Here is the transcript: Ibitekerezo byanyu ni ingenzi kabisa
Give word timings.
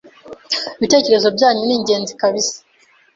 Ibitekerezo 0.77 1.27
byanyu 1.35 1.61
ni 1.65 1.75
ingenzi 1.77 2.11
kabisa 2.21 2.55